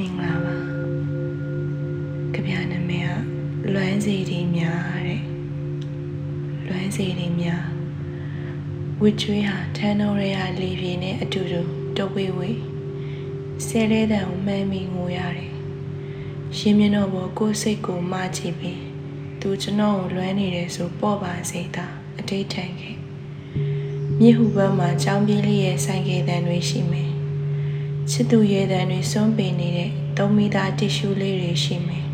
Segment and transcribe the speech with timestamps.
[0.00, 0.56] မင်္ဂလာပါ
[2.34, 3.06] ကြပြနာမည်
[3.64, 5.22] ကလွမ်းစီတီများတဲ့
[6.68, 7.64] လွမ်းစီတီများ
[9.00, 11.60] ဝစ်ကျွေးဟာထန်းတော်ရဲဟာလေပြေနဲ့အတူတူ
[11.96, 12.60] တဝေးဝေး
[13.66, 15.54] ဆဲလဲတဲ့မှန်းမိငိုရတယ်
[16.56, 18.82] ရှင်မြင့်တော်ဘောကိုယ်စိတ်ကိုမကြည့်ပြီး
[19.40, 21.86] သူကျွန်တော်ကိုလွမ်းနေတယ်ဆိုပေါ့ပါစေတာ
[22.18, 22.96] အတိတ်ထန်ခဲ့
[24.20, 27.09] မြစ်ဟူဘက်မှာကြောင်းပြေးလေးရဲ့ဆိုင်ကယ်တန်တွေရှိမယ်
[28.10, 32.06] ချစ်သူရဲတန်တွေစွန့်ပင်နေတဲ့သုံးမိသားတစ်ရှူးလေးတွေရှိမယ်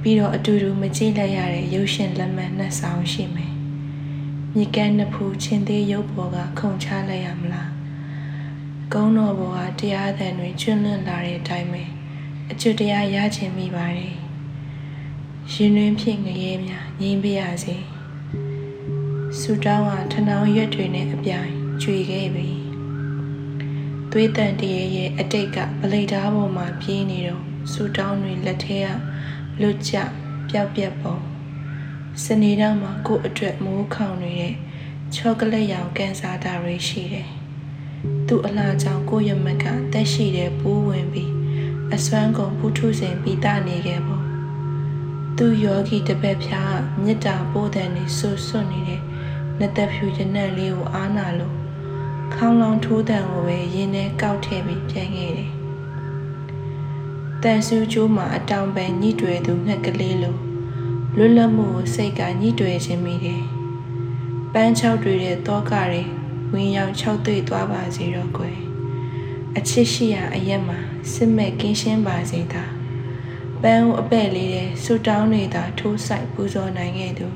[0.00, 3.54] ပြီးတော့အတူတူမကြည့်လိုက်ရတဲ့ရုပ်ရှင်လက်မှတ်နှစ်ဆောင်ရှိမယ်
[4.54, 7.70] မြေကမ်းနှစ်ဖူးချင်းသေးရုပ်ပေါ်ကခုန်ချလိုက်ရမလား
[8.92, 11.82] ကုန်းတော်ပေါ်ကတရားသံတွေကျွလွန့်လာတဲ့အတိုင်းပဲ
[12.50, 14.16] အကျွတ်တရားရချင်မိပါတယ်
[15.52, 17.76] ရှင်တွင်ဖြစ်ငရဲများငြိမ်းပြရစေ
[19.38, 22.69] ဆူတောင်းဟာထနောင်ရွက်တွေနဲ့အပြိုင်ကျွေခဲ့ပြီ
[24.10, 28.88] သွေးတန်တရေရဲ့အတိတ်ကဗလိတားပေါ်မှာပြေးနေတော့ဆူတောင်းတွေလက်ထဲက
[29.60, 29.96] လွတ်ကျ
[30.48, 31.22] ပျောက်ပြက်ပေါ်
[32.22, 34.54] စနေတော့မှာကို့အတွက်မိုးခေါင်နေတဲ့
[35.14, 37.28] ချောကလက်ရောင်ကန်ဆာတာတွေရှိတယ်
[38.26, 41.32] သူ့အလားကြောင့်ကိုရမကတက်ရှိတဲ့ပူးဝင်ပြီး
[41.94, 44.24] အစွမ်းကုန်ဖူးထုစဉ်ပြီးတနေခဲ့ပေါ့
[45.36, 49.00] သူယောဂီတပည့်ဖျားကမေတ္တာပို့တဲ့နေဆွဆွနေတဲ့
[49.58, 51.59] နှစ်သက်ဖြူရနက်လေးကိုအားနာလို့
[52.42, 55.50] ခေါင်းလောင်ထိုးတံကိုပဲရင်းနဲ့ကောက်ထည့်ပြီးပြန်ခဲ့တယ်။
[57.42, 60.36] တန်ဆူကျိုးမှာအတောင်ပန်ညှိတွေသူငှက်ကလေးလို
[61.16, 63.42] လွတ်လပ်မှုကိုစိတ်ကညှိတွေခြင်းမိတယ်။
[64.52, 66.02] ပန်းချောက်တွေတဲ့တောကတွေ
[66.52, 68.58] ဝင်ရောက်ခြောက်သွေ့သွားပါစေတော့ကွယ်။
[69.56, 70.78] အချစ်ရှိရာအရက်မှာ
[71.12, 72.64] စစ်မဲ့ကင်းရှင်းပါစေသာ။
[73.62, 77.28] ပန်းကိုအပဲ့လေးတဲ့ဆူတောင်းတွေသာထိုးဆိုင်ပူဇော်နိုင်ခဲ့သူ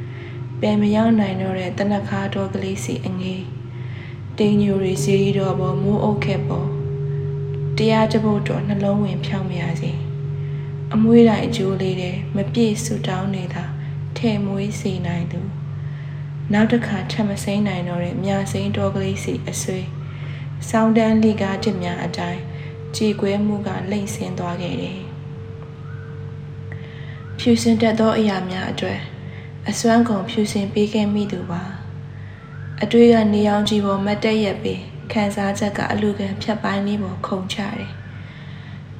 [0.60, 3.57] ။ပင်မရောက်နိုင်တော့တဲ့တနခါတော်ကလေးစီအငေး
[4.42, 6.68] တိန်ညူရီစီရီတော်ပေါ်မိုးအုပ်ခဲ့ပေါ်
[7.76, 9.92] တရားတပုတ်တော်နှလုံးဝင်ဖြောင်းမြာစီ
[10.94, 13.64] အမွေးတိုင်အကျိုးလေးတဲ့မပြည့်ဆူတောင်းနေတာ
[14.16, 15.40] ထဲမွေးစီနိုင်သူ
[16.52, 19.86] နောက်တစ်ခါထပ်မစိမ့်နိုင်တော့တဲ့မြာစိမ့်တော်ကလေးစီအဆွေး
[20.68, 22.40] စောင်းတန်းလိကားတစ်များအတိုင်း
[22.96, 25.00] ကြည်ကွဲမှုကလိမ့်ဆင်းသွားခဲ့တယ်
[27.38, 29.00] ဖြူစင်တတ်သောအရာများအတွက်
[29.68, 31.77] အစွမ်းကုန်ဖြူစင်ပေးခဲ့မိသူပါ
[32.84, 37.90] အတွေ့ကနေအောင်ကြီးပေါ်မတ်တက်ရက်ပြီးခံစားချက်ကအလူခံဖြတ်ပိုင်းလေးပေါ်ခုန်ချတယ်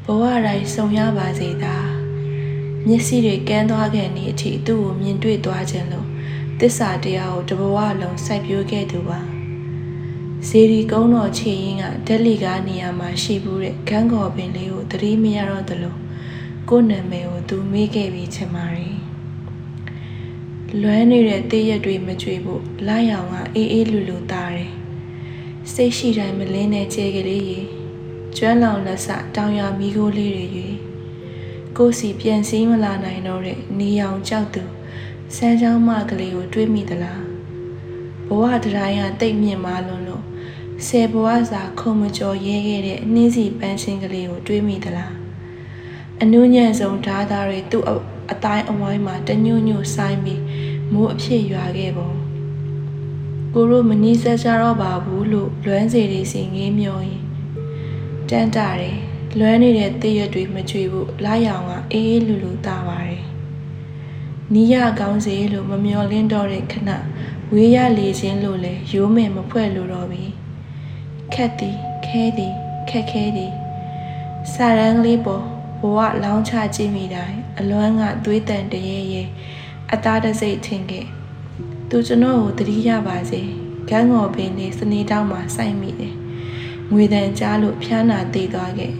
[0.05, 1.77] ဘဝတိုင်းစုံရပါစေသာ
[2.87, 6.09] မျက်စိတွေကန်းသွားခဲ့နေအထိသူ့ကိုမြင်တွေ့သွားခြင်းလို့
[6.61, 9.21] တစ္ဆာတရားကိုတဘဝလုံးစိုက်ပျိုးခဲ့သူပါ
[10.49, 15.97] ဇေဒီကုန်းတော်ခြေရင်းကဒက်လီကားနေရာမှာရှိဘူးတဲ့ဂန်းကော်ပင်လေးကိုသတိမရတော့သလို
[16.69, 19.08] ကိုယ်နာမည်ကိုသူမေးခဲ့ပြီးချင်ပါတယ်
[20.83, 24.73] လွမ်းနေတဲ့တည့်ရက်တွေမကြွေဖို့လာရောင်ကအေးအေးလူလူသားတယ်
[25.73, 27.61] စိတ်ရှိတိုင်းမလင်းတဲ့ခြေကလေးရေ
[28.37, 30.69] ကျွမ်းလောင်လက်စတောင်ရမီးခိုးလေးတွေရေ
[31.77, 34.63] ကိုစီပြန်စည်းမလာနိုင်တော့တဲ့နေရောင်ကြောက်သူ
[35.37, 37.23] စမ်းချောင်းမကလေးကိုတွေးမိသလား
[38.27, 40.25] ဘဝတရားရတိတ်မြင့်မာလွန်းလို့
[40.87, 45.15] ဆယ်ဘဝစာခုံမကျော်ရဲခဲ့တဲ့နှင်းစီပန်းချင်းကလေးကိုတွေးမိသလား
[46.23, 47.85] အနုညံ့ဆုံးဓာသားတွေသူ့
[48.33, 50.43] အတိုင်းအဝိုင်းမှာတညွညွဆိုင်ပြီး
[50.93, 52.11] မိုးအဖြစ်ရွာခဲ့ပုံ
[53.55, 57.23] ကိုရိုမနီးဆက်ကြတော့ပါဘူးလို့လွမ်းစီတွေစီငေးမျောရင်
[58.29, 58.99] တန်းတာတယ်
[59.39, 63.25] လွမ်းနေတဲ့တည့်ရက်တွေမကြွေဘူးလာရောင်ကအေးအေးလူလူတာပါတယ်
[64.53, 66.91] နီးရကောင်းစေလို့မမျောလင်းတော့တဲ့ခဏ
[67.53, 70.25] ဝေးရလေခြင်းလို့လဲရိုးမယ်မဖွဲ့လို့တော့ပြီ
[71.35, 72.55] ခက်သည်ခဲသည်
[72.89, 73.53] ခက်ခဲသည်
[74.53, 75.45] စာရန်ကလေးပေါ်
[75.81, 79.23] ဘဝလောင်းချကြည့်မိတိုင်းအလွမ်းကသွေးတန်တရေရေ
[79.93, 81.07] အသားတစိတ်ထင်ခဲ့
[81.89, 83.41] သူကျွန်တော်ကိုတတိရပါစေ
[83.89, 86.15] ဂန်းငေါ်ပင်နေစနေတောင်းမှာစိုက်မိတယ်
[86.93, 88.93] ငွေတန်ကြားလို့ဖျားနာသေးသွားခဲ့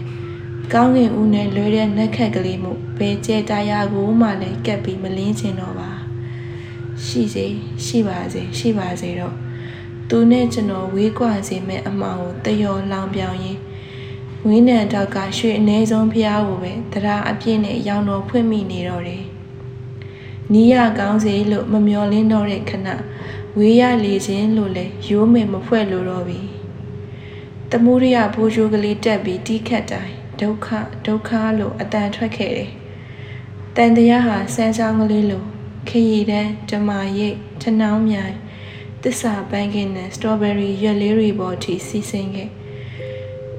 [0.73, 5.91] ကောင်းကင်ဦးနဲ့လွဲတဲ့နက်ခက်ကလေးမှုဘယ်ကျဲတရားကိုမှလည်းကက်ပြီးမလင်းချင်တော့ပါ
[7.05, 7.45] ရှိစေ
[7.85, 9.35] ရှိပါစေရှိပါစေတော့
[10.09, 13.59] သူနဲ့ကျွန်တော်ဝေးကွာစေမဲ့အမှောင်ကိုတယောလောင်ပြောင်ရင်း
[14.47, 19.23] ဝင်းနံတောက်ကရွှေအ ਨੇ ဆုံးဖျားကိုပဲတရားအပြည့်နဲ့ရောင်တော်ဖွင့်မိနေတော့တယ်။
[20.53, 22.87] နီးရကောင်းစေလို့မမျောလင်းတော့တဲ့ခဏ
[23.57, 26.39] ဝေးရလေခြင်းလို့လဲရိုးမယ်မဖွဲ့လို့တော့ပြီ။
[27.71, 30.67] တမှုရိယဘိုးချိုးကလေးတက်ပြီးတီးခတ်တိုင်းဒုက္ခ
[31.05, 32.71] ဒုက္ခလို့အတန်ထွက်ခဲ့တယ်။
[33.75, 35.43] တန်တရားဟာစမ်းချောင်းကလေးလို
[35.89, 38.35] ခရီတန်းဓမာရိတ်ထနှောင်းမြိုင်
[39.03, 42.49] တစ္ဆာပန်းကင်းနဲ့စတော်ဘယ်ရီရွက်လေးတွေပေါ်ထိစီးဆင်းခဲ့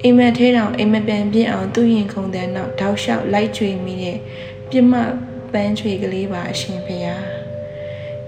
[0.04, 4.18] အိမ်မက်ထဲတောင်အိမ်မပြန်ပြစ်အောင်သူ့ရင်ခုန်တဲ့နောက်တောက်လျှောက်လိုက်ကြွေမိတဲ့
[4.70, 4.92] ပြမ
[5.52, 7.24] ပန်းချွေကလေးပါအရှင်ဖေယား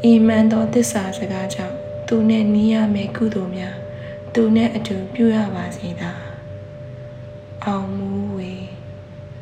[0.05, 1.77] အိမ်မန်သောသစ္စာစကားကြောင့်
[2.09, 3.77] သူနဲ့နီးရမယ်ကုသိုလ်များ
[4.35, 6.11] သူနဲ့အတူပြုရပါစေသာ
[7.65, 8.53] အောင်မူဝေ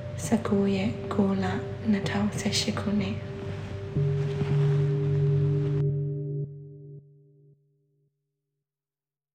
[0.08, 1.46] 19ရက်6လ
[2.12, 3.29] 2018ခုနှစ်